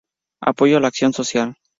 Apoyó 0.41 0.77
a 0.77 0.79
la 0.79 0.87
acción 0.87 1.13
social. 1.13 1.53